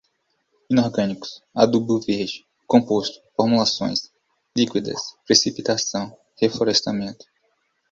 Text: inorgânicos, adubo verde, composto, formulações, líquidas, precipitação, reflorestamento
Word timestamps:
inorgânicos, 0.69 1.43
adubo 1.53 1.99
verde, 1.99 2.43
composto, 2.65 3.21
formulações, 3.35 4.11
líquidas, 4.57 4.99
precipitação, 5.27 6.17
reflorestamento 6.41 7.23